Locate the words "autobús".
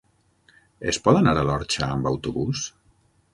2.13-2.65